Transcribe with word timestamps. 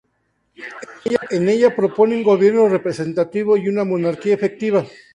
En 1.29 1.47
ella 1.47 1.75
propone 1.75 2.15
un 2.15 2.23
gobierno 2.23 2.67
representativo 2.67 3.55
y 3.55 3.67
una 3.69 3.85
monarquía 3.85 4.33
electiva. 4.33 4.83